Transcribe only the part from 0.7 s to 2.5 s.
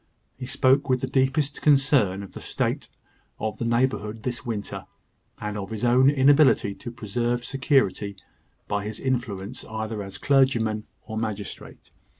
with the deepest concern of the